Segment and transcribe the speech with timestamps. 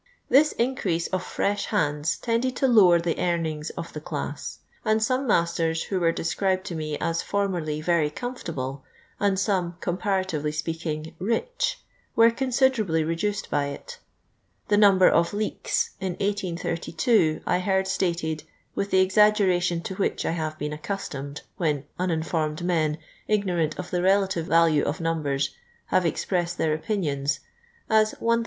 [0.29, 5.27] This increase of fresh liands tended to lower the earnings of the class; and some
[5.27, 8.83] masters, who were described to me us formerly Tery "comfortable,"
[9.19, 11.81] and some, comparatively speaking, rich,
[12.15, 13.99] were considerably reduced by it.
[14.71, 18.41] Thenumberof ''leeks" in 1832 I heard stated,
[18.73, 22.97] with the exaggeration to which I have been a4;custamcd when iininforincd men,
[23.27, 25.53] ignorant of tiie relative Talue of numbers,
[25.93, 27.39] have expressed their opinions,
[27.87, 28.39] as 1000!